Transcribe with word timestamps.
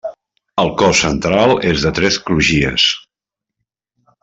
El 0.63 0.71
cos 0.79 1.01
central 1.07 1.53
és 1.73 1.85
de 1.85 1.93
tres 1.99 2.19
crugies. 2.31 2.89